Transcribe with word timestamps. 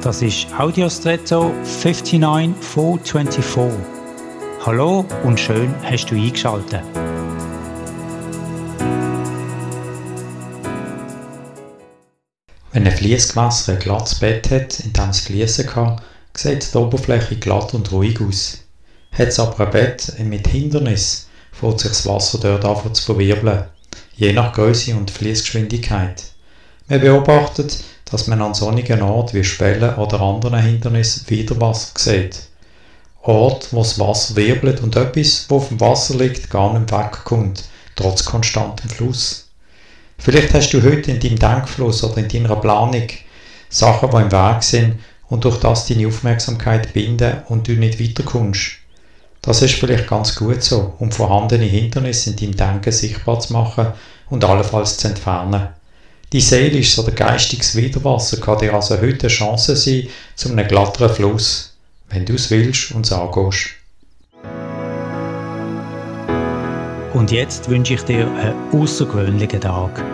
Das 0.00 0.22
ist 0.22 0.46
Audiostretto 0.56 1.52
59424. 1.64 3.80
Hallo 4.64 5.04
und 5.24 5.40
schön 5.40 5.74
hast 5.82 6.06
du 6.06 6.14
eingeschaltet. 6.14 6.84
Wenn 12.72 12.86
ein 12.86 12.92
Fließgewässer 12.92 13.72
ein 13.72 13.80
glattes 13.80 14.20
Bett 14.20 14.48
hat, 14.52 14.78
in 14.78 14.92
dem 14.92 15.10
es 15.10 15.22
fließen 15.22 15.66
kann, 15.66 16.00
sieht 16.32 16.72
die 16.72 16.78
Oberfläche 16.78 17.34
glatt 17.34 17.74
und 17.74 17.90
ruhig 17.90 18.20
aus. 18.20 18.58
Hat 19.10 19.28
es 19.28 19.40
aber 19.40 19.66
ein 19.66 19.72
Bett 19.72 20.14
mit 20.20 20.46
Hindernis, 20.46 21.28
fängt 21.50 21.80
sich 21.80 21.90
das 21.90 22.06
Wasser 22.06 22.38
dort 22.38 22.64
an 22.64 22.94
zu 22.94 23.02
verwirbeln, 23.02 23.64
je 24.14 24.32
nach 24.32 24.52
Größe 24.52 24.94
und 24.94 25.10
Fließgeschwindigkeit. 25.10 26.22
Man 26.86 27.00
beobachtet, 27.00 27.82
dass 28.10 28.26
man 28.26 28.40
an 28.40 28.54
sonnigen 28.54 29.02
Orten 29.02 29.36
wie 29.36 29.44
Spellen 29.44 29.94
oder 29.96 30.20
anderen 30.20 30.60
Hindernissen 30.60 31.28
wieder 31.28 31.60
Wasser 31.60 31.92
sieht. 31.96 32.40
Ort, 33.22 33.68
wo 33.72 33.78
das 33.78 33.98
Wasser 33.98 34.36
wirbelt 34.36 34.80
und 34.80 34.96
etwas, 34.96 35.46
wo 35.48 35.56
auf 35.56 35.68
dem 35.68 35.80
Wasser 35.80 36.14
liegt, 36.14 36.50
gar 36.50 36.78
nicht 36.78 36.92
wegkommt, 36.92 37.64
trotz 37.96 38.24
konstantem 38.24 38.88
Fluss. 38.88 39.48
Vielleicht 40.18 40.54
hast 40.54 40.70
du 40.70 40.82
heute 40.82 41.10
in 41.10 41.20
deinem 41.20 41.38
Denkfluss 41.38 42.02
oder 42.02 42.18
in 42.18 42.28
deiner 42.28 42.56
Planung 42.56 43.06
Sachen, 43.68 44.10
die 44.10 44.16
im 44.16 44.32
Weg 44.32 44.62
sind 44.62 44.98
und 45.28 45.44
durch 45.44 45.60
das 45.60 45.86
deine 45.86 46.08
Aufmerksamkeit 46.08 46.92
binden 46.92 47.42
und 47.48 47.68
du 47.68 47.72
nicht 47.72 48.00
weiterkommst. 48.00 48.78
Das 49.42 49.62
ist 49.62 49.74
vielleicht 49.74 50.08
ganz 50.08 50.34
gut 50.34 50.62
so, 50.62 50.94
um 50.98 51.12
vorhandene 51.12 51.64
Hindernisse 51.64 52.30
in 52.30 52.36
deinem 52.36 52.56
Denken 52.56 52.92
sichtbar 52.92 53.38
zu 53.40 53.52
machen 53.52 53.88
und 54.30 54.44
allenfalls 54.44 54.96
zu 54.96 55.08
entfernen. 55.08 55.68
Die 56.32 56.42
seelisches 56.42 56.98
oder 56.98 57.12
geistiges 57.12 57.74
Widerwasser 57.74 58.36
kann 58.36 58.58
dir 58.58 58.74
also 58.74 59.00
heute 59.00 59.26
eine 59.26 59.28
Chance 59.28 59.76
sein 59.76 60.08
zu 60.34 60.50
einem 60.50 60.68
glatteren 60.68 61.14
Fluss, 61.14 61.74
wenn 62.10 62.26
du 62.26 62.34
es 62.34 62.50
willst 62.50 62.92
und 62.92 63.06
es 63.06 63.12
angehst. 63.12 63.70
Und 67.14 67.32
jetzt 67.32 67.70
wünsche 67.70 67.94
ich 67.94 68.02
dir 68.02 68.30
einen 68.30 68.54
außergewöhnlichen 68.72 69.62
Tag. 69.62 70.04